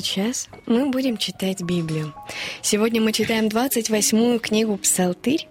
[0.00, 2.14] сейчас мы будем читать Библию.
[2.62, 5.48] Сегодня мы читаем 28-ю книгу «Псалтырь»,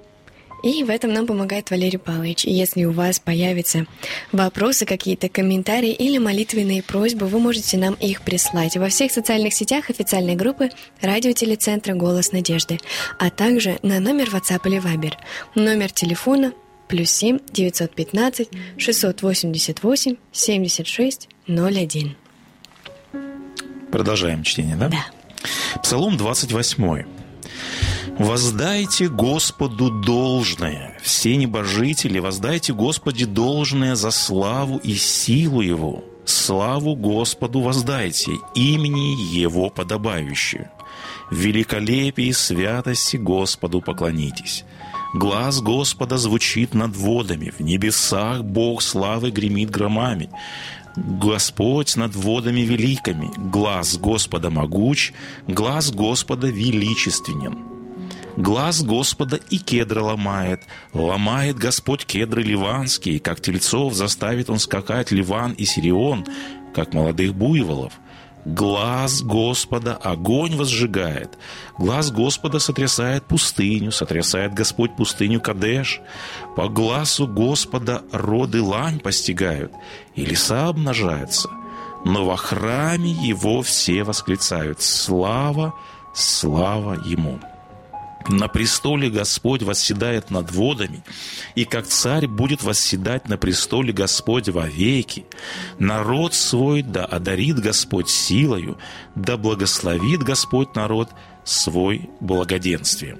[0.63, 2.45] и в этом нам помогает Валерий Павлович.
[2.45, 3.85] И если у вас появятся
[4.31, 9.89] вопросы, какие-то комментарии или молитвенные просьбы, вы можете нам их прислать во всех социальных сетях
[9.89, 10.69] официальной группы
[11.01, 12.79] радиотелецентра «Голос надежды»,
[13.19, 15.13] а также на номер WhatsApp или Viber.
[15.55, 16.53] Номер телефона
[16.87, 22.26] плюс 7 915 688 76 01.
[23.97, 24.89] Продолжаем чтение, да?
[24.89, 25.05] Да.
[25.81, 27.05] Псалом 28.
[28.19, 36.03] «Воздайте Господу должное, все небожители, воздайте Господи должное за славу и силу Его.
[36.25, 40.69] Славу Господу воздайте, имени Его подобающую.
[41.31, 44.63] В великолепии святости Господу поклонитесь.
[45.15, 50.29] Глаз Господа звучит над водами, в небесах Бог славы гремит громами.
[50.97, 55.13] Господь над водами великими, глаз Господа могуч,
[55.47, 57.59] глаз Господа величественен.
[58.35, 60.61] Глаз Господа и кедра ломает,
[60.93, 66.25] ломает Господь кедры ливанские, как тельцов заставит он скакать Ливан и Сирион,
[66.73, 67.93] как молодых буйволов.
[68.47, 71.37] Глаз Господа огонь возжигает,
[71.77, 75.99] глаз Господа сотрясает пустыню, сотрясает Господь пустыню Кадеш.
[76.55, 79.73] По глазу Господа роды лань постигают,
[80.15, 81.49] и леса обнажаются.
[82.05, 85.73] Но во храме его все восклицают «Слава,
[86.13, 87.41] слава ему!»
[88.29, 91.03] На престоле Господь восседает над водами,
[91.55, 95.25] и как царь будет восседать на престоле Господь вовеки.
[95.79, 98.77] Народ свой да одарит Господь силою,
[99.15, 101.09] да благословит Господь народ
[101.45, 103.19] свой благоденствием.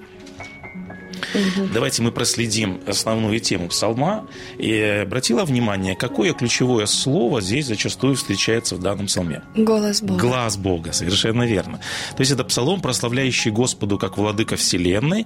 [1.73, 4.28] Давайте мы проследим основную тему псалма.
[4.57, 9.44] И обратила внимание, какое ключевое слово здесь зачастую встречается в данном псалме?
[9.55, 10.19] Голос Бога.
[10.19, 11.79] Глаз Бога, совершенно верно.
[12.16, 15.25] То есть это псалом, прославляющий Господу как владыка Вселенной.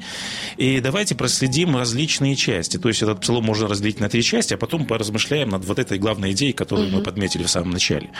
[0.57, 2.77] И давайте проследим различные части.
[2.77, 5.97] То есть этот псалом можно разделить на три части, а потом поразмышляем над вот этой
[5.97, 6.97] главной идеей, которую угу.
[6.97, 8.11] мы подметили в самом начале.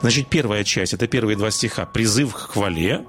[0.00, 1.86] Значит, первая часть, это первые два стиха.
[1.86, 3.04] Призыв к хвале,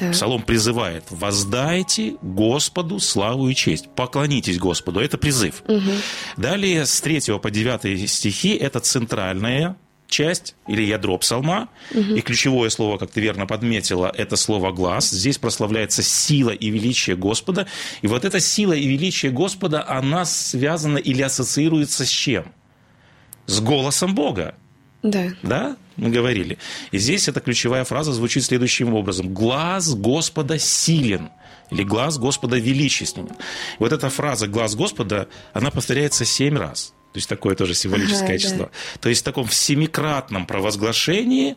[0.00, 0.12] Так.
[0.12, 3.90] Псалом призывает «Воздайте Господу славу и честь».
[3.94, 4.98] Поклонитесь Господу.
[4.98, 5.62] Это призыв.
[6.38, 9.76] Далее с 3 по 9 стихи это центральная
[10.06, 11.68] часть или ядро псалма.
[11.94, 15.10] И ключевое слово, как ты верно подметила, это слово «глаз».
[15.10, 17.66] Здесь прославляется сила и величие Господа.
[18.00, 22.46] И вот эта сила и величие Господа, она связана или ассоциируется с чем?
[23.44, 24.54] С голосом Бога.
[25.02, 25.32] Да.
[25.42, 26.58] Да, мы говорили.
[26.90, 29.32] И здесь эта ключевая фраза звучит следующим образом.
[29.32, 31.30] «Глаз Господа силен»
[31.70, 33.30] или «Глаз Господа величественен».
[33.78, 36.92] Вот эта фраза «Глаз Господа», она повторяется семь раз.
[37.12, 38.38] То есть такое тоже символическое Ага, да.
[38.38, 38.70] число.
[39.00, 41.56] То есть в таком всемикратном провозглашении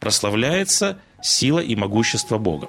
[0.00, 2.68] прославляется сила и могущество Бога.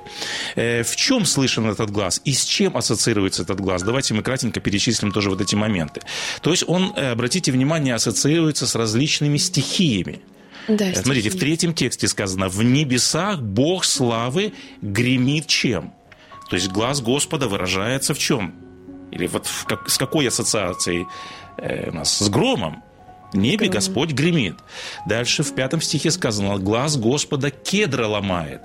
[0.56, 3.82] Э, в чем слышен этот глаз и с чем ассоциируется этот глаз?
[3.84, 6.02] Давайте мы кратенько перечислим тоже вот эти моменты.
[6.42, 10.22] То есть он, э, обратите внимание, ассоциируется с различными стихиями.
[10.68, 11.46] Да, Э, Смотрите, в стихи.
[11.46, 15.94] третьем тексте сказано, в небесах Бог славы гремит чем?
[16.50, 18.54] То есть глаз Господа выражается в чем?
[19.12, 21.08] Или вот в как- с какой ассоциацией
[21.58, 22.18] э, у нас?
[22.18, 22.84] С громом.
[23.34, 23.68] Небе.
[23.68, 24.56] Господь гремит.
[25.08, 28.62] Дальше в пятом стихе сказано, глаз Господа кедра ломает.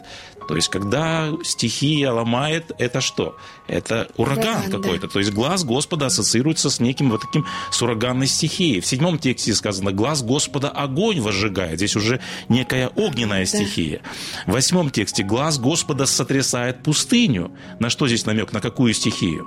[0.49, 3.37] То есть, когда стихия ломает, это что?
[3.67, 4.79] Это ураган, да.
[4.79, 5.09] какой-то.
[5.09, 8.81] То есть, глаз Господа ассоциируется с неким вот таким, с ураганной стихией.
[8.81, 11.79] В седьмом тексте сказано, глаз Господа огонь возжигает.
[11.79, 14.03] Здесь уже некая огненная стихия.
[14.47, 17.51] В восьмом тексте, глаз Господа сотрясает пустыню.
[17.81, 18.53] На что здесь намек?
[18.53, 19.47] На какую стихию?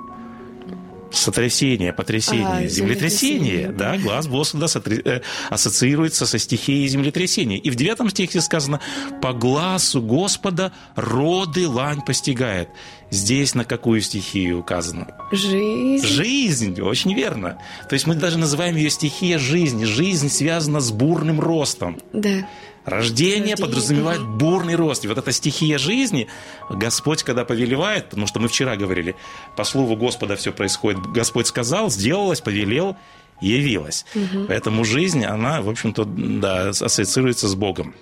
[1.12, 3.50] Сотрясение, потрясение, А, землетрясение.
[3.50, 3.72] землетрясение.
[3.72, 7.58] Да, глаз Господа сотре- э, ассоциируется со стихией землетрясения.
[7.58, 8.80] И в девятом стихе сказано,
[9.22, 12.70] по глазу Господа роды лань постигает.
[13.12, 15.08] Здесь на какую стихию указано?
[15.32, 16.06] Жизнь.
[16.06, 17.58] Жизнь, очень верно.
[17.88, 19.86] То есть мы даже называем ее стихия жизни.
[19.86, 21.98] Жизнь связана с бурным ростом.
[22.14, 22.48] Да.
[22.86, 25.06] Рождение Рождение, подразумевает бурный рост.
[25.06, 26.28] И вот эта стихия жизни,
[26.70, 29.16] Господь, когда повелевает, потому что мы вчера говорили,
[29.56, 31.02] по слову Господа все происходит.
[31.08, 32.96] Господь сказал, сделалось, повелел,
[33.42, 34.06] явилась.
[34.48, 37.94] Поэтому жизнь, она, в общем-то, да, ассоциируется с Богом.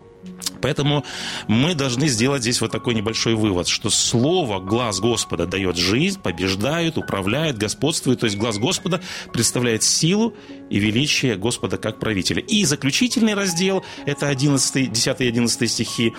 [0.57, 1.05] Поэтому
[1.47, 6.97] мы должны сделать здесь вот такой небольшой вывод, что слово «глаз Господа» дает жизнь, побеждает,
[6.97, 8.19] управляет, господствует.
[8.19, 9.01] То есть глаз Господа
[9.33, 10.33] представляет силу
[10.69, 12.41] и величие Господа как правителя.
[12.41, 16.13] И заключительный раздел, это 11, 10 и 11 стихи.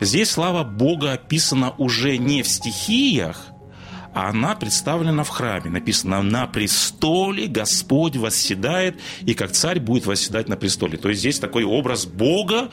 [0.00, 3.52] Здесь слава Бога описана уже не в стихиях,
[4.14, 5.70] а она представлена в храме.
[5.70, 10.98] Написано, на престоле Господь восседает, и как царь будет восседать на престоле.
[10.98, 12.70] То есть здесь такой образ Бога,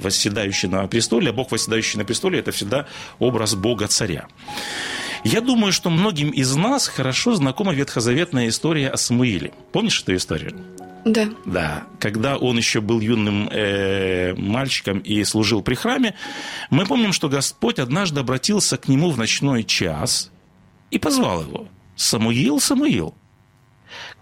[0.00, 2.86] восседающий на престоле, а Бог, восседающий на престоле, это всегда
[3.18, 4.26] образ Бога-царя.
[5.24, 9.52] Я думаю, что многим из нас хорошо знакома ветхозаветная история о Самуиле.
[9.72, 10.54] Помнишь эту историю?
[11.04, 11.28] Да.
[11.46, 16.14] Да, когда он еще был юным э, мальчиком и служил при храме,
[16.68, 20.30] мы помним, что Господь однажды обратился к нему в ночной час
[20.90, 21.68] и позвал его.
[21.96, 23.14] Самуил, Самуил.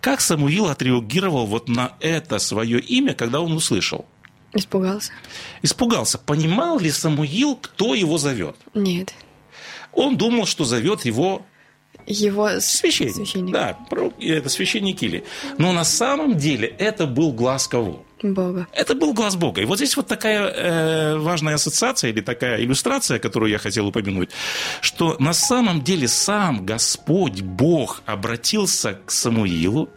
[0.00, 4.06] Как Самуил отреагировал вот на это свое имя, когда он услышал?
[4.54, 5.12] Испугался?
[5.62, 6.18] Испугался.
[6.18, 8.56] Понимал ли Самуил, кто его зовет?
[8.74, 9.14] Нет.
[9.92, 11.42] Он думал, что зовет его
[12.06, 13.14] Его священник.
[13.14, 13.52] священник.
[13.52, 13.78] Да,
[14.20, 15.24] это священник Или.
[15.58, 18.04] Но на самом деле это был глаз кого?
[18.22, 18.66] Бога.
[18.72, 19.60] Это был глаз Бога.
[19.60, 24.30] И вот здесь вот такая э, важная ассоциация или такая иллюстрация, которую я хотел упомянуть,
[24.80, 29.88] что на самом деле сам Господь Бог обратился к Самуилу,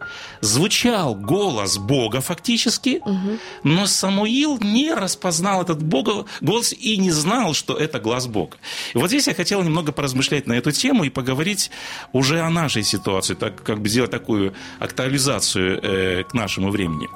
[0.42, 3.00] звучал голос Бога фактически,
[3.62, 8.58] но Самуил не распознал этот Бога, голос и не знал, что это глаз Бога.
[8.92, 11.70] И вот здесь я хотел немного поразмышлять на эту тему и поговорить
[12.12, 17.08] уже о нашей ситуации, так как бы сделать такую актуализацию э, к нашему времени.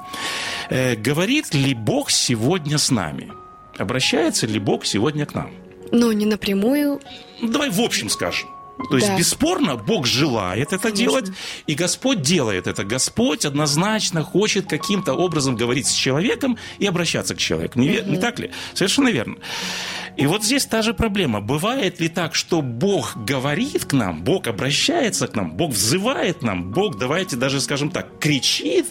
[0.69, 3.31] Э, говорит ли Бог сегодня с нами?
[3.77, 5.51] Обращается ли Бог сегодня к нам?
[5.91, 6.99] Но не напрямую.
[7.41, 8.49] Ну, давай в общем скажем.
[8.89, 9.17] То есть, Да.
[9.17, 11.03] бесспорно, Бог желает это Конечно.
[11.03, 11.31] делать,
[11.65, 12.83] и Господь делает это.
[12.83, 17.79] Господь однозначно хочет каким-то образом говорить с человеком и обращаться к человеку.
[17.79, 18.51] Не, ве- не так ли?
[18.73, 19.35] Совершенно верно.
[20.15, 21.41] И вот здесь та же проблема.
[21.41, 26.71] Бывает ли так, что Бог говорит к нам, Бог обращается к нам, Бог взывает нам,
[26.71, 28.85] Бог, давайте даже скажем так, кричит,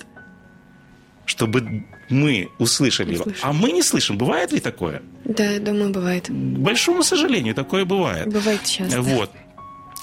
[1.24, 4.16] чтобы мы услышали его, а мы не слышим.
[4.18, 5.02] Бывает ли такое?
[5.24, 6.26] Да, я думаю, бывает.
[6.26, 8.28] К большому сожалению, такое бывает.
[8.32, 9.02] Бывает часто.
[9.02, 9.30] Вот.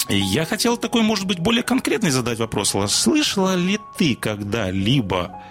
[0.09, 2.75] Я хотел такой, может быть, более конкретный задать вопрос.
[2.87, 5.41] Слышала ли ты когда-либо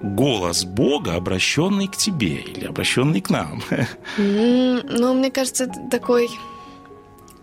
[0.00, 3.62] голос Бога, обращенный к тебе или обращенный к нам?
[4.16, 6.28] Ну, мне кажется, это такой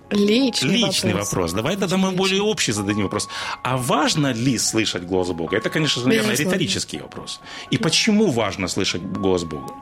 [0.10, 1.54] личный, Личный вопрос.
[1.54, 3.30] Давай тогда мы более общий зададим вопрос.
[3.64, 5.58] А важно ли слышать голос Бога?
[5.58, 6.54] Это, конечно же, наверное, Безусловно.
[6.54, 7.40] риторический вопрос.
[7.72, 9.74] И почему важно слышать голос Бога?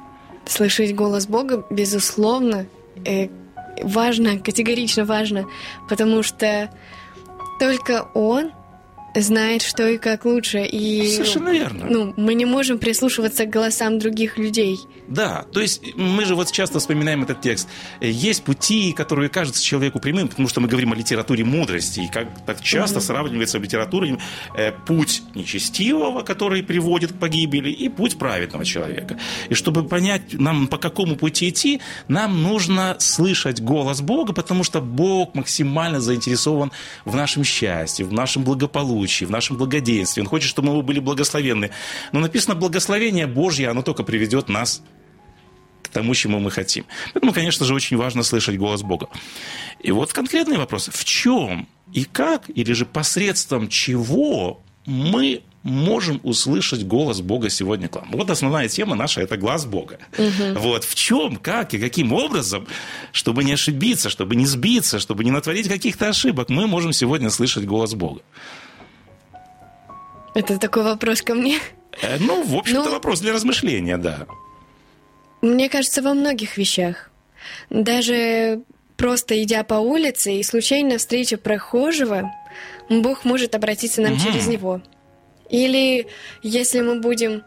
[0.46, 2.66] Слышать голос Бога, безусловно,
[3.06, 3.30] э,
[3.82, 5.46] важно, категорично важно,
[5.90, 6.70] потому что
[7.60, 8.52] только Он
[9.16, 10.66] знает, что и как лучше.
[10.66, 11.88] И Совершенно верно.
[11.90, 14.80] ну, мы не можем прислушиваться к голосам других людей.
[15.08, 17.68] Да, то есть мы же вот часто вспоминаем этот текст.
[18.00, 22.46] Есть пути, которые кажутся человеку прямым, потому что мы говорим о литературе мудрости, и как
[22.46, 24.18] так часто сравнивается в литературе
[24.56, 29.18] э, путь нечестивого, который приводит к погибели, и путь праведного человека.
[29.50, 34.82] И чтобы понять нам, по какому пути идти, нам нужно слышать голос Бога, потому что
[34.82, 36.72] Бог максимально заинтересован
[37.06, 40.22] в нашем счастье, в нашем благополучии, в нашем благоденствии.
[40.22, 41.72] Он хочет, чтобы мы были благословенны.
[42.12, 44.82] Но написано, благословение Божье, оно только приведет нас
[45.84, 46.86] к тому, чему мы хотим.
[47.14, 49.08] Поэтому, конечно же, очень важно слышать голос Бога.
[49.80, 50.90] И вот конкретный вопрос.
[50.92, 57.96] В чем и как, или же посредством чего мы можем услышать голос Бога сегодня к
[57.96, 58.10] вам.
[58.12, 60.00] Вот основная тема наша– это глаз Бога.
[60.18, 60.60] Угу.
[60.60, 62.68] Вот в чем, как и каким образом,
[63.12, 67.66] чтобы не ошибиться, чтобы не сбиться, чтобы не натворить каких-то ошибок, мы можем сегодня слышать
[67.66, 68.22] голос Бога.
[70.34, 71.60] Это такой вопрос ко мне?
[72.02, 74.28] Э, ну, в общем-то, ну, вопрос для размышления, да.
[75.42, 77.12] Мне кажется, во многих вещах.
[77.70, 78.62] Даже
[78.98, 82.32] просто идя по улице и случайно встреча прохожего,
[82.90, 84.22] Бог может обратиться нам угу.
[84.22, 84.82] через него.
[85.50, 86.08] Или
[86.44, 87.44] если мы будем,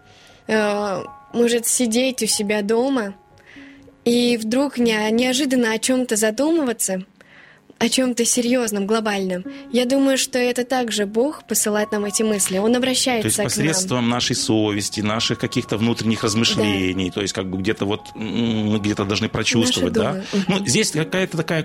[0.46, 3.14] э, может, сидеть у себя дома
[4.04, 7.04] и вдруг не, неожиданно о чем-то задумываться,
[7.78, 9.44] о чем-то серьезном, глобальном.
[9.72, 12.58] Я думаю, что это также Бог посылает нам эти мысли.
[12.58, 14.10] Он обращается то есть посредством нам.
[14.10, 17.14] нашей совести, наших каких-то внутренних размышлений, да.
[17.14, 20.22] то есть как бы где-то вот мы где-то должны прочувствовать, да.
[20.48, 21.64] Ну, здесь какая-то такая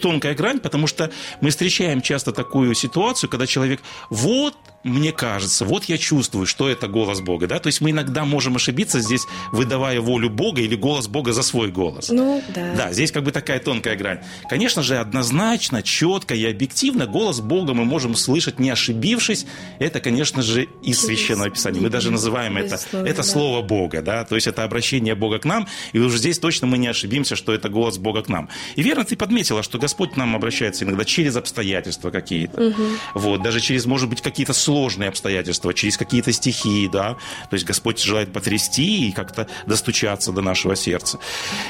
[0.00, 3.80] тонкая грань, потому что мы встречаем часто такую ситуацию, когда человек
[4.10, 8.24] вот мне кажется, вот я чувствую, что это голос Бога, да, то есть мы иногда
[8.24, 12.10] можем ошибиться здесь, выдавая волю Бога или голос Бога за свой голос.
[12.10, 12.74] Ну, да.
[12.76, 14.20] Да, здесь как бы такая тонкая грань.
[14.48, 19.46] Конечно же, однозначно, четко и объективно голос Бога мы можем слышать, не ошибившись.
[19.78, 21.80] Это, конечно же, из Священного Писания.
[21.80, 23.24] Мы даже называем это, это.
[23.24, 26.76] Слово Бога, да, то есть это обращение Бога к нам, и уже здесь точно мы
[26.76, 28.50] не ошибимся, что это голос Бога к нам.
[28.76, 32.82] И верно ты подметила, что Господь к нам обращается иногда через обстоятельства какие-то, угу.
[33.14, 37.14] вот, даже через, может быть, какие-то сложности сложные обстоятельства, через какие-то стихии, да,
[37.48, 41.18] то есть Господь желает потрясти и как-то достучаться до нашего сердца.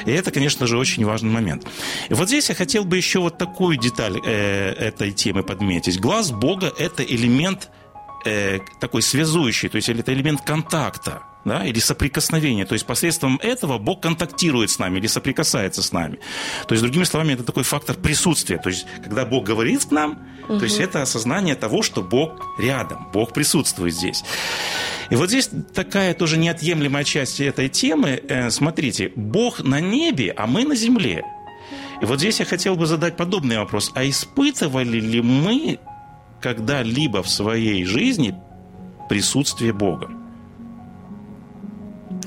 [0.06, 1.66] И это, конечно же, очень важный момент.
[2.08, 6.00] И вот здесь я хотел бы еще вот такую деталь э, этой темы подметить.
[6.00, 7.68] Глаз Бога– это элемент
[8.24, 12.64] э, такой связующий, то есть это элемент контакта да, или соприкосновения.
[12.64, 16.18] То есть посредством этого Бог контактирует с нами или соприкасается с нами.
[16.66, 18.58] То есть, другими словами, это такой фактор присутствия.
[18.58, 20.58] То есть, когда Бог говорит к нам, угу.
[20.58, 24.24] то есть это осознание того, что Бог рядом, Бог присутствует здесь.
[25.10, 28.22] И вот здесь такая тоже неотъемлемая часть этой темы.
[28.28, 31.22] Э, смотрите, Бог на небе, а мы на земле.
[32.00, 33.92] И вот здесь я хотел бы задать подобный вопрос.
[33.94, 35.78] А испытывали ли мы
[36.40, 38.34] когда-либо в своей жизни
[39.08, 40.23] присутствие Бога?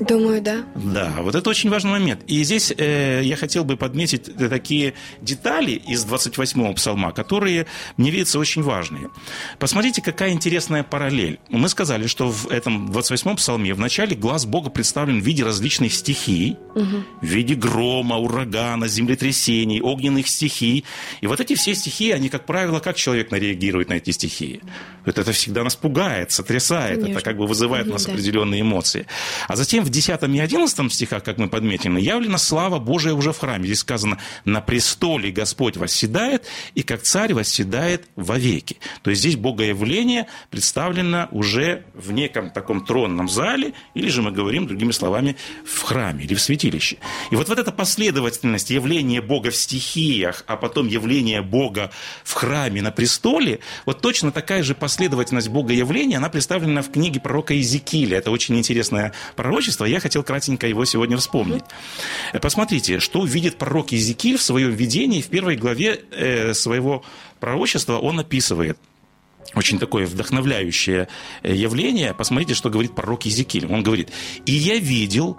[0.00, 0.64] Думаю, да.
[0.74, 2.22] Да, вот это очень важный момент.
[2.26, 8.38] И здесь э, я хотел бы подметить такие детали из 28-го псалма, которые мне видятся
[8.38, 9.10] очень важные.
[9.58, 11.40] Посмотрите, какая интересная параллель.
[11.48, 15.92] Мы сказали, что в этом 28-м псалме в начале глаз Бога представлен в виде различных
[15.92, 17.04] стихий, угу.
[17.20, 20.84] в виде грома, урагана, землетрясений, огненных стихий.
[21.20, 24.60] И вот эти все стихии, они, как правило, как человек реагирует на эти стихии?
[25.04, 27.18] Это, это всегда нас пугает, сотрясает, Конечно.
[27.18, 28.12] это как бы вызывает угу, у нас да.
[28.12, 29.06] определенные эмоции.
[29.48, 33.38] А затем в 10 и 11 стихах, как мы подметили, явлена слава Божия уже в
[33.38, 33.64] храме.
[33.64, 38.76] Здесь сказано, на престоле Господь восседает, и как царь восседает вовеки.
[39.02, 44.66] То есть здесь богоявление представлено уже в неком таком тронном зале, или же мы говорим,
[44.66, 46.98] другими словами, в храме или в святилище.
[47.30, 51.90] И вот, вот эта последовательность явления Бога в стихиях, а потом явление Бога
[52.24, 57.20] в храме на престоле, вот точно такая же последовательность Бога явления, она представлена в книге
[57.20, 58.18] пророка Иезекииля.
[58.18, 61.64] Это очень интересное пророчество, пророчества, я хотел кратенько его сегодня вспомнить.
[62.40, 67.02] Посмотрите, что видит пророк Иезекииль в своем видении, в первой главе э, своего
[67.40, 68.78] пророчества он описывает
[69.54, 71.08] очень такое вдохновляющее
[71.42, 72.14] э, явление.
[72.14, 73.66] Посмотрите, что говорит пророк Иезекииль.
[73.66, 74.10] Он говорит,
[74.46, 75.38] «И я видел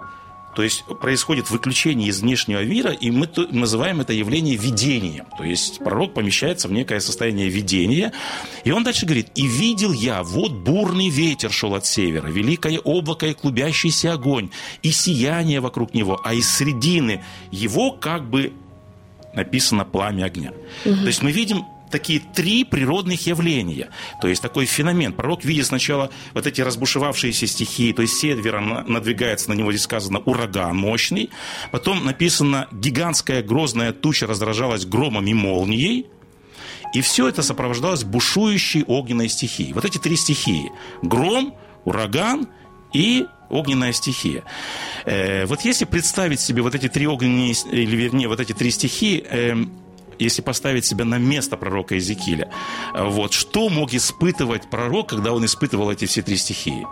[0.54, 5.26] то есть происходит выключение из внешнего мира, и мы называем это явление видением.
[5.38, 8.12] То есть пророк помещается в некое состояние видения.
[8.64, 13.26] И он дальше говорит, «И видел я, вот бурный ветер шел от севера, великое облако
[13.26, 14.50] и клубящийся огонь,
[14.82, 18.52] и сияние вокруг него, а из средины его как бы
[19.34, 20.52] написано пламя огня».
[20.84, 20.96] Угу.
[20.96, 23.90] То есть мы видим такие три природных явления.
[24.20, 25.12] То есть такой феномен.
[25.12, 30.20] Пророк видит сначала вот эти разбушевавшиеся стихии, то есть севера надвигается на него, здесь сказано,
[30.20, 31.30] ураган мощный.
[31.72, 36.06] Потом написано, гигантская грозная туча раздражалась громом и молнией.
[36.92, 39.72] И все это сопровождалось бушующей огненной стихией.
[39.72, 40.72] Вот эти три стихии.
[41.02, 41.54] Гром,
[41.84, 42.48] ураган
[42.92, 44.44] и огненная стихия.
[45.04, 49.24] Э, вот если представить себе вот эти три огненные, или вернее, вот эти три стихии,
[49.28, 49.56] э,
[50.20, 52.50] если поставить себя на место пророка Иезекииля,
[52.94, 56.86] вот, что мог испытывать пророк, когда он испытывал эти все три стихии?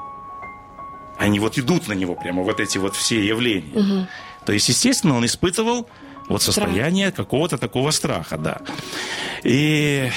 [1.18, 3.74] Они вот идут на него прямо, вот эти вот все явления.
[3.74, 4.06] Угу.
[4.46, 5.88] То есть, естественно, он испытывал
[6.28, 8.60] Вот состояние какого-то такого страха, да.
[9.44, 10.10] И,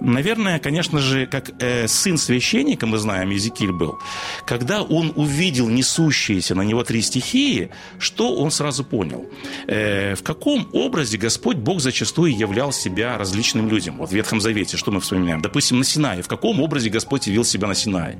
[0.00, 3.98] наверное, конечно же, как э, сын священника, мы знаем, Езекиль был,
[4.46, 9.26] когда он увидел несущиеся на него три стихии, что он сразу понял?
[9.66, 13.96] Э, в каком образе Господь Бог зачастую являл себя различным людям?
[13.98, 15.42] Вот в Ветхом Завете, что мы вспоминаем?
[15.42, 16.22] Допустим, на Синае.
[16.22, 18.18] В каком образе Господь явил себя на Синае?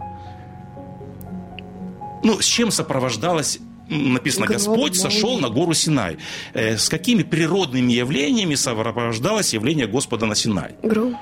[2.24, 6.18] Ну, с чем сопровождалась написано, Господь сошел на гору Синай.
[6.54, 10.76] Э, с какими природными явлениями сопровождалось явление Господа на Синай?
[10.82, 11.16] Гром.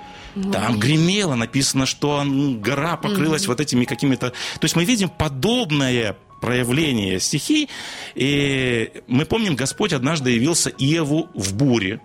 [0.52, 2.24] Там гремело, написано, что
[2.58, 3.52] гора покрылась угу.
[3.52, 4.30] вот этими какими-то...
[4.30, 7.68] То есть мы видим подобное проявление стихий.
[8.14, 12.00] И мы помним, Господь однажды явился Иову в буре.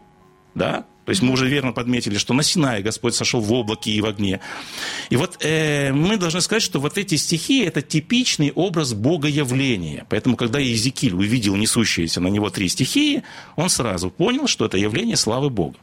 [0.55, 0.85] Да?
[1.09, 4.05] То есть мы уже верно подметили, что на Синае Господь сошел в облаке и в
[4.05, 4.41] огне.
[5.09, 10.05] И вот э, мы должны сказать, что вот эти стихи– это типичный образ богоявления.
[10.07, 13.23] Поэтому, когда Иезекииль увидел несущиеся на него три стихии,
[13.55, 15.77] он сразу понял, что это явление славы Бога.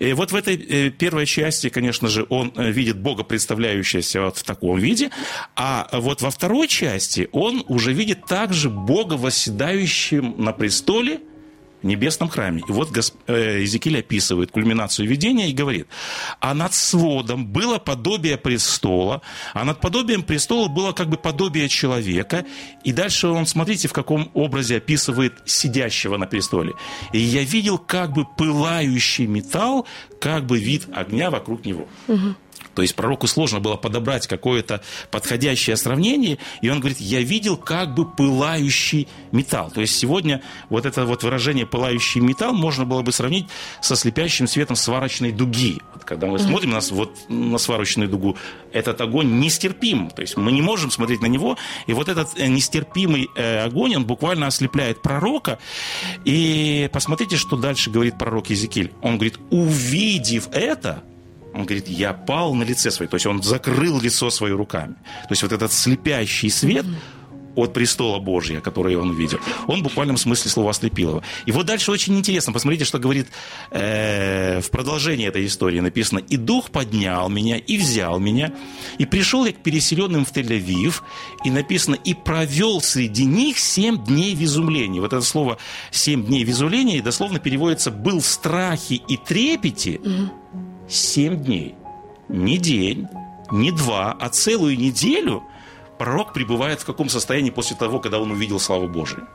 [0.00, 4.36] И вот в этой э, первой части, конечно же, он э, видит Бога, представляющегося вот
[4.36, 5.08] в таком виде,
[5.56, 11.20] а вот во второй части он уже видит также Бога, восседающим на престоле–
[11.82, 12.62] небесном храме.
[12.68, 13.16] И вот Госп...
[13.26, 15.86] э, Иезекииль описывает кульминацию видения и говорит,
[16.40, 19.22] а над сводом было подобие престола,
[19.54, 22.44] а над подобием престола было как бы подобие человека.
[22.84, 26.74] И дальше он, смотрите, в каком образе описывает сидящего на престоле.
[27.12, 29.86] И я видел как бы пылающий металл,
[30.20, 31.88] как бы вид огня вокруг него.
[32.08, 32.34] Угу.
[32.78, 37.92] То есть пророку сложно было подобрать какое-то подходящее сравнение, и он говорит, я видел как
[37.92, 39.72] бы пылающий металл.
[39.72, 43.46] То есть сегодня вот это вот выражение «пылающий металл» можно было бы сравнить
[43.82, 45.78] со слепящим светом сварочной дуги.
[45.92, 48.36] Вот когда мы смотрим на, вот, на сварочную дугу,
[48.72, 50.10] этот огонь нестерпим.
[50.10, 51.58] То есть мы не можем смотреть на него,
[51.88, 55.58] и вот этот э, нестерпимый э, огонь, он буквально ослепляет пророка.
[56.24, 58.92] И посмотрите, что дальше говорит пророк Езекиль.
[59.02, 61.02] Он говорит, увидев это,
[61.58, 63.08] он говорит, я пал на лице свое.
[63.08, 64.94] То есть он закрыл лицо свое руками.
[64.94, 66.86] То есть вот этот слепящий свет
[67.56, 71.22] от престола Божия, который он видел, он в буквальном смысле слова ослепил его.
[71.44, 72.52] И вот дальше очень интересно.
[72.52, 73.26] Посмотрите, что говорит
[73.72, 76.20] э, в продолжении этой истории написано.
[76.20, 78.52] «И дух поднял меня, и взял меня,
[78.98, 81.02] и пришел я к переселенным в Тель-Авив,
[81.44, 85.00] и написано, и провел среди них семь дней в изумлении».
[85.00, 85.58] Вот это слово
[85.90, 89.98] «семь дней в изумлении» дословно переводится «был в страхе и трепете».
[89.98, 91.74] Угу семь дней.
[92.28, 93.06] Не день,
[93.50, 95.42] не два, а целую неделю
[95.98, 99.26] пророк пребывает в каком состоянии после того, когда он увидел славу Божию?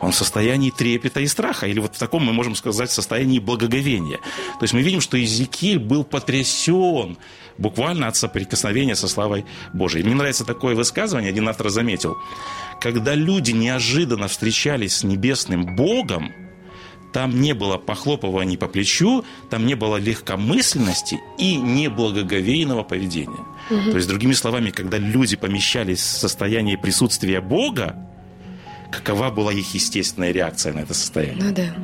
[0.00, 4.18] Он в состоянии трепета и страха, или вот в таком, мы можем сказать, состоянии благоговения.
[4.58, 7.16] То есть мы видим, что Иезекииль был потрясен
[7.56, 10.04] буквально от соприкосновения со славой Божией.
[10.04, 12.18] Мне нравится такое высказывание, один автор заметил.
[12.80, 16.32] Когда люди неожиданно встречались с небесным Богом,
[17.14, 23.44] там не было похлопываний по плечу, там не было легкомысленности и неблагоговейного поведения.
[23.70, 23.92] Угу.
[23.92, 27.94] То есть, другими словами, когда люди помещались в состояние присутствия Бога,
[28.90, 31.44] какова была их естественная реакция на это состояние?
[31.44, 31.74] Ну да.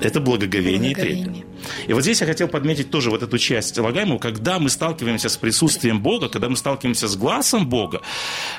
[0.00, 1.28] Это благоговение, благоговение.
[1.28, 1.51] и трепет.
[1.86, 5.36] И вот здесь я хотел подметить тоже вот эту часть лагаемую, когда мы сталкиваемся с
[5.36, 8.02] присутствием Бога, когда мы сталкиваемся с глазом Бога,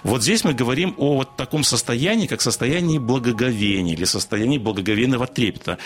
[0.03, 5.77] вот здесь мы говорим о вот таком состоянии, как состоянии благоговения или состоянии благоговейного трепета.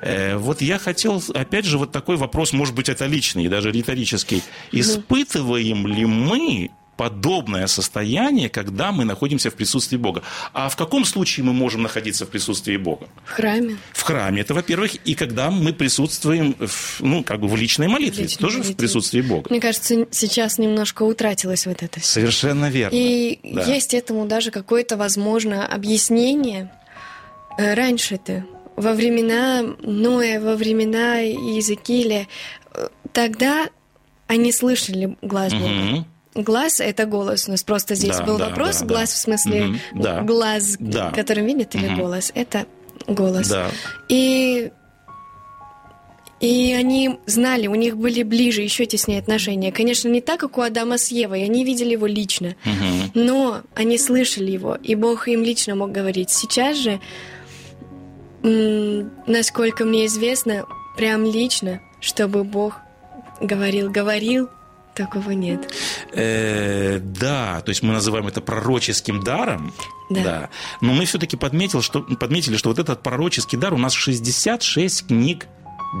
[0.00, 4.42] Э, вот я хотел, опять же, вот такой вопрос, может быть, это личный, даже риторический.
[4.72, 10.22] Испытываем ли мы подобное состояние, когда мы находимся в присутствии Бога.
[10.52, 13.08] А в каком случае мы можем находиться в присутствии Бога?
[13.24, 13.76] В храме.
[13.92, 18.24] В храме, это во-первых, и когда мы присутствуем, в, ну, как бы в личной молитве,
[18.24, 18.74] личной тоже молитве.
[18.74, 19.46] в присутствии Бога.
[19.50, 22.12] Мне кажется, сейчас немножко утратилось вот это все.
[22.12, 22.94] Совершенно верно.
[22.96, 23.64] И да.
[23.64, 26.70] есть этому даже какое-то, возможно, объяснение.
[27.56, 28.44] Э, раньше-то,
[28.76, 32.26] во времена Ноя, во времена Иезекииля,
[32.72, 33.68] э, тогда
[34.26, 35.64] они слышали глаз Бога.
[35.64, 36.04] Угу.
[36.34, 37.46] Глаз– это голос.
[37.48, 38.80] У нас просто здесь да, был да, вопрос.
[38.80, 39.14] Да, глаз да.
[39.14, 40.22] в смысле угу, да.
[40.22, 41.10] глаз, да.
[41.10, 42.02] который видит, или угу.
[42.02, 42.32] голос.
[42.34, 42.66] Это
[43.06, 43.48] голос.
[43.48, 43.70] Да.
[44.08, 44.70] И
[46.40, 49.72] и они знали, у них были ближе, еще теснее отношения.
[49.72, 53.10] Конечно, не так, как у Адама с Евой, они видели его лично, угу.
[53.14, 56.30] но они слышали его, и Бог им лично мог говорить.
[56.30, 57.00] Сейчас же,
[58.42, 60.66] насколько мне известно,
[60.98, 62.80] прям лично, чтобы Бог
[63.40, 64.50] говорил, говорил,
[64.94, 65.72] Такого нет.
[66.12, 69.72] Э, да, то есть мы называем это пророческим даром.
[70.08, 70.22] Да.
[70.22, 70.50] да.
[70.80, 75.46] Но мы все-таки подметили что, подметили, что вот этот пророческий дар у нас 66 книг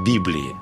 [0.06, 0.54] Библии.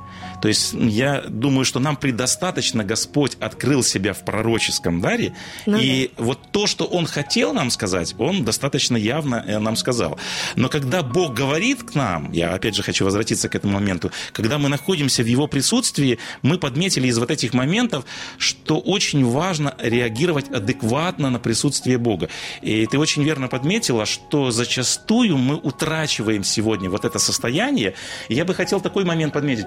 [0.43, 5.35] То есть я думаю, что нам предостаточно Господь открыл себя в пророческом даре,
[5.67, 6.25] ну, и да.
[6.25, 10.19] вот то, что Он хотел нам сказать, Он достаточно явно э, нам сказал.
[10.57, 14.59] Но когда Бог говорит к нам, я опять же хочу возвратиться к этому моменту, когда
[14.59, 18.05] мы находимся в Его присутствии, мы подметили из вот этих моментов,
[18.37, 22.29] что очень важно реагировать адекватно на присутствие Бога.
[22.63, 27.95] И ты очень верно подметила, что зачастую мы утрачиваем сегодня вот это состояние.
[28.29, 29.67] И я бы хотел такой момент подметить.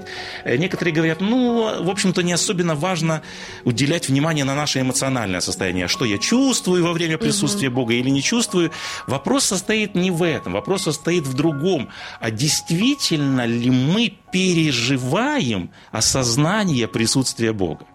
[0.65, 3.21] Некоторые говорят, ну, в общем-то, не особенно важно
[3.65, 5.88] уделять внимание на наше эмоциональное состояние.
[5.88, 8.71] Что я чувствую во время присутствия Бога или не чувствую.
[9.06, 10.54] Вопрос состоит не в этом.
[10.54, 11.89] Вопрос состоит в другом.
[12.19, 17.86] А действительно ли мы переживаем осознание присутствия Бога?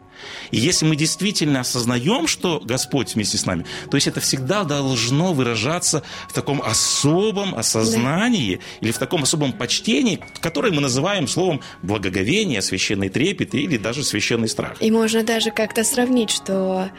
[0.51, 5.33] И если мы действительно осознаем, что Господь вместе с нами, то есть это всегда должно
[5.33, 8.63] выражаться в таком особом осознании да.
[8.81, 14.49] или в таком особом почтении, которое мы называем словом благоговение, священный трепет или даже священный
[14.49, 14.77] страх.
[14.81, 16.91] И можно даже как-то сравнить, что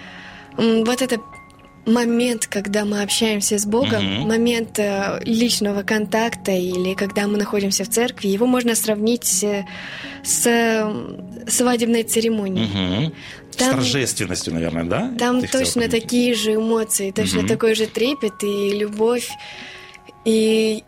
[0.58, 1.22] вот это
[1.86, 4.28] момент, когда мы общаемся с Богом, угу.
[4.28, 9.66] момент э, личного контакта или когда мы находимся в церкви, его можно сравнить с,
[10.24, 10.94] с
[11.48, 12.66] свадебной церемонией.
[12.66, 13.14] Угу.
[13.58, 15.14] Там, с торжественностью, наверное, да?
[15.18, 17.48] Там Ты точно такие же эмоции, точно угу.
[17.48, 19.30] такой же трепет и любовь.
[20.24, 20.84] И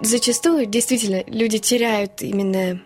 [0.00, 2.80] зачастую, действительно, люди теряют именно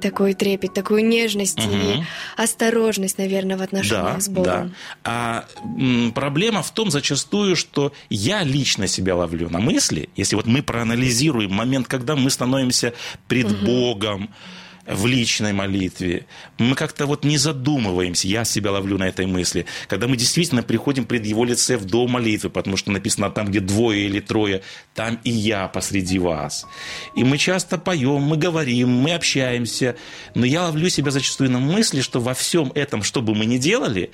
[0.00, 1.74] такой трепет, такую нежность угу.
[1.74, 2.02] и
[2.36, 4.68] осторожность, наверное, в отношениях да, с Богом.
[4.68, 4.70] Да.
[5.04, 10.46] А м, проблема в том зачастую, что я лично себя ловлю на мысли, если вот
[10.46, 12.94] мы проанализируем момент, когда мы становимся
[13.28, 13.66] пред угу.
[13.66, 14.30] Богом,
[14.86, 16.26] в личной молитве.
[16.58, 21.04] Мы как-то вот не задумываемся, я себя ловлю на этой мысли, когда мы действительно приходим
[21.04, 24.62] пред Его лице в дом молитвы, потому что написано там, где двое или трое,
[24.94, 26.66] там и я посреди вас.
[27.14, 29.96] И мы часто поем, мы говорим, мы общаемся,
[30.34, 33.58] но я ловлю себя зачастую на мысли, что во всем этом, что бы мы ни
[33.58, 34.10] делали,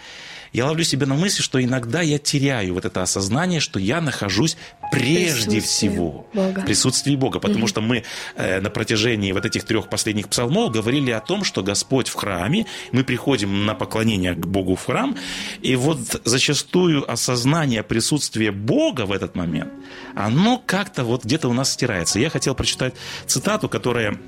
[0.59, 4.57] я ловлю себя на мысли, что иногда я теряю вот это осознание, что я нахожусь
[4.91, 6.61] прежде всего Бога.
[6.61, 7.39] в присутствии Бога.
[7.39, 8.03] Потому mm что мы
[8.35, 12.67] э, на протяжении вот этих трех последних псалмов говорили о том, что Господь в храме,
[12.93, 15.17] мы приходим на поклонение к Богу в храм,
[15.61, 19.73] и вот зачастую осознание присутствия Бога в этот момент,
[20.17, 22.19] оно как-то вот где-то у нас стирается.
[22.19, 22.95] Я хотел прочитать
[23.27, 24.19] цитату, которая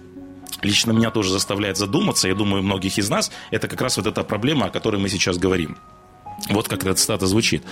[0.62, 4.22] лично меня тоже заставляет задуматься, я думаю, многих из нас, это как раз вот эта
[4.22, 5.76] проблема, о которой мы сейчас говорим.
[6.48, 7.62] Вот как эта цитата звучит.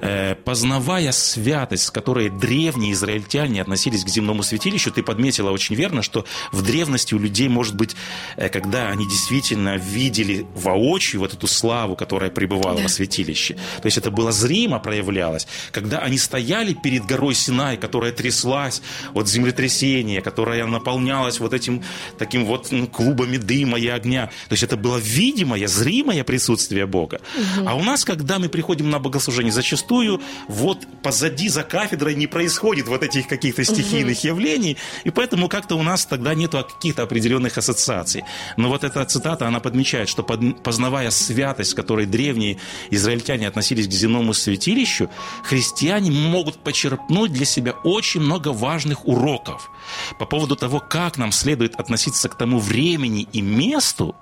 [0.00, 6.02] «Э, «Познавая святость, с которой древние израильтяне относились к земному святилищу, ты подметила очень верно,
[6.02, 7.96] что в древности у людей, может быть,
[8.36, 12.82] э, когда они действительно видели воочию вот эту славу, которая пребывала да.
[12.84, 18.12] во святилище, то есть это было зримо проявлялось, когда они стояли перед горой Синай, которая
[18.12, 18.82] тряслась
[19.14, 21.82] от землетрясения, которая наполнялась вот этим
[22.18, 27.20] таким вот клубами дыма и огня, то есть это было видимое, зримое присутствие Бога.
[27.36, 27.68] Угу.
[27.68, 32.26] А у нас нас, когда мы приходим на богослужение, зачастую вот позади за кафедрой не
[32.26, 34.28] происходит вот этих каких-то стихийных угу.
[34.28, 38.24] явлений, и поэтому как-то у нас тогда нету каких-то определенных ассоциаций.
[38.56, 42.58] Но вот эта цитата, она подмечает, что познавая святость, которой древние
[42.90, 45.10] израильтяне относились к земному святилищу,
[45.44, 49.70] христиане могут почерпнуть для себя очень много важных уроков
[50.18, 54.14] по поводу того, как нам следует относиться к тому времени и месту,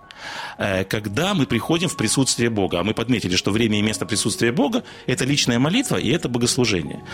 [0.57, 2.81] когда мы приходим в присутствие Бога.
[2.81, 7.05] А мы подметили, что время и место присутствия Бога– это личная молитва и это богослужение.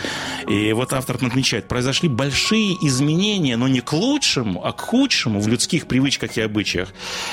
[0.47, 5.47] И вот автор отмечает, произошли большие изменения, но не к лучшему, а к худшему в
[5.47, 6.89] людских привычках и обычаях.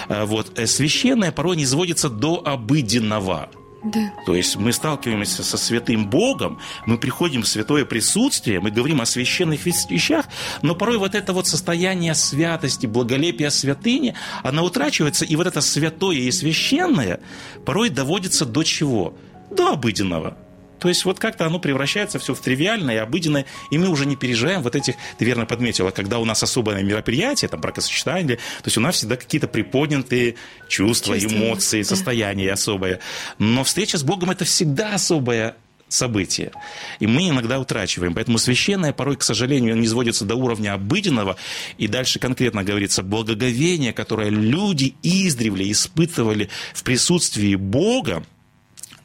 [0.09, 0.59] Э, вот.
[0.59, 3.49] Э, священное порой не сводится до обыденного–
[3.83, 4.13] да.
[4.27, 9.07] То есть мы сталкиваемся со святым Богом, мы приходим в святое присутствие, мы говорим о
[9.07, 10.27] священных вещах,
[10.63, 16.19] но порой вот это вот состояние святости, благолепия святыни, она утрачивается, и вот это святое
[16.19, 17.21] и священное
[17.65, 19.15] порой доводится до чего?
[19.51, 20.37] До обыденного.
[20.83, 24.17] То есть вот как-то оно превращается все в тривиальное и обыденное, и мы уже не
[24.17, 28.79] переживаем вот этих, ты верно подметила, когда у нас особое мероприятие, там бракосочетание, то есть
[28.79, 30.35] у нас всегда какие-то приподнятые
[30.67, 31.89] чувства, чувства эмоции, да.
[31.89, 32.99] состояния особое.
[33.39, 35.55] Но встреча с Богом это всегда особое
[35.87, 36.51] событие.
[36.99, 38.15] И мы иногда утрачиваем.
[38.15, 41.37] Поэтому священное порой, к сожалению, не сводится до уровня обыденного.
[41.79, 48.25] И дальше конкретно говорится, благоговение, которое люди издревле испытывали в присутствии Бога,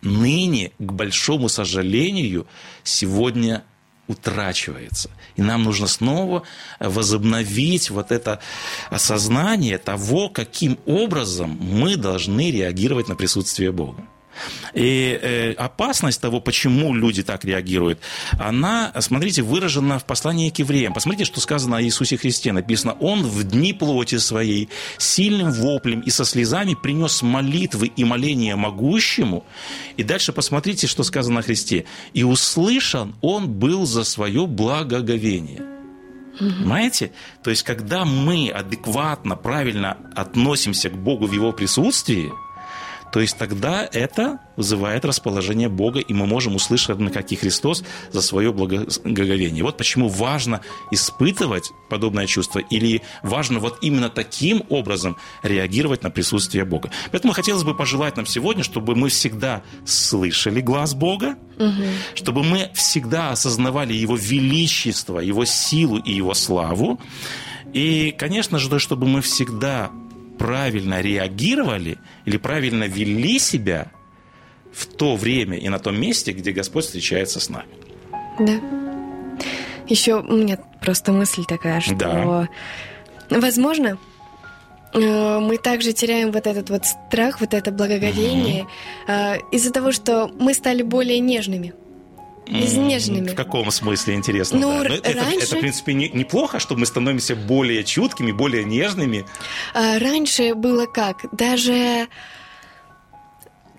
[0.01, 2.47] ныне, к большому сожалению,
[2.83, 3.63] сегодня
[4.07, 5.09] утрачивается.
[5.35, 6.43] И нам нужно снова
[6.79, 8.39] возобновить вот это
[8.89, 14.03] осознание того, каким образом мы должны реагировать на присутствие Бога.
[14.73, 17.99] И э, опасность того, почему люди так реагируют,
[18.39, 20.93] она, смотрите, выражена в послании к евреям.
[20.93, 22.51] Посмотрите, что сказано о Иисусе Христе.
[22.51, 28.55] Написано, Он в дни плоти своей сильным воплем и со слезами принес молитвы и моления
[28.55, 29.45] могущему.
[29.97, 31.85] И дальше посмотрите, что сказано о Христе.
[32.13, 35.63] И услышан Он был за свое благоговение.
[36.39, 37.11] Понимаете?
[37.43, 42.31] То есть, когда мы адекватно, правильно относимся к Богу в Его присутствии–
[43.11, 47.83] то есть тогда это вызывает расположение Бога, и мы можем услышать, на как и Христос
[48.11, 49.63] за свое благоговение.
[49.63, 56.65] Вот почему важно испытывать подобное чувство, или важно вот именно таким образом реагировать на присутствие
[56.65, 56.91] Бога.
[57.11, 61.83] Поэтому хотелось бы пожелать нам сегодня, чтобы мы всегда слышали глаз Бога, угу.
[62.15, 66.99] чтобы мы всегда осознавали Его величество, Его силу и Его славу,
[67.73, 69.91] и, конечно же, чтобы мы всегда
[70.37, 71.96] правильно реагировали
[72.27, 73.87] или правильно вели себя
[74.73, 77.69] в то время и на том месте, где Господь встречается с нами.
[78.37, 78.59] Да.
[79.87, 82.49] Еще у меня просто мысль такая, что, да.
[83.29, 83.97] возможно,
[84.93, 89.47] э, мы также теряем вот этот вот страх, вот это благоговение угу.
[89.53, 91.73] из-за того, что мы стали более нежными
[92.47, 93.29] изнеженными.
[93.29, 94.59] В каком смысле, интересно?
[94.59, 94.95] Ну, да.
[94.95, 95.45] это, раньше...
[95.45, 99.25] это, в принципе, не, неплохо, что мы становимся более чуткими, более нежными.
[99.73, 101.25] А, раньше было как?
[101.31, 102.07] Даже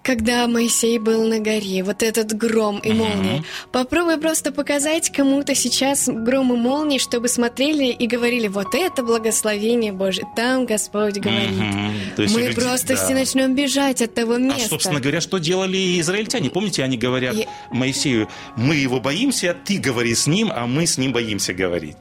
[0.09, 3.41] когда Моисей был на горе, вот этот гром и молния.
[3.41, 3.71] Mm-hmm.
[3.73, 9.93] Попробуй просто показать кому-то сейчас гром и молнии, чтобы смотрели и говорили, вот это благословение
[9.93, 11.51] Божье, там Господь говорит.
[11.51, 12.33] Mm-hmm.
[12.33, 12.97] Мы люди, просто да.
[12.97, 14.63] все начнем бежать от того места.
[14.65, 16.49] А, собственно говоря, что делали израильтяне?
[16.49, 17.47] Помните, они говорят и...
[17.71, 21.97] Моисею, мы его боимся, ты говори с ним, а мы с ним боимся говорить.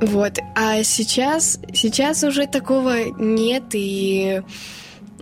[0.00, 4.42] Вот, а сейчас, сейчас уже такого нет, и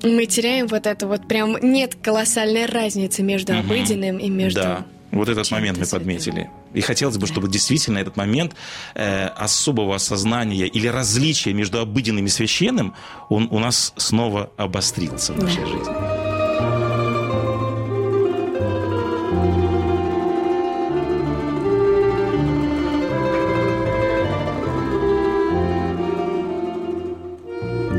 [0.02, 3.60] мы теряем вот это вот прям нет колоссальной разницы между угу.
[3.60, 4.86] обыденным и между да.
[5.12, 6.50] Вот этот момент мы подметили.
[6.72, 8.54] И хотелось бы, чтобы действительно этот момент
[8.94, 12.94] э, особого осознания или различия между обыденным и священным,
[13.28, 15.66] он у нас снова обострился в нашей да.
[15.66, 16.19] жизни.